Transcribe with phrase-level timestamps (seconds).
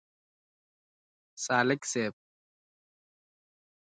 [1.45, 2.13] سالک صیب.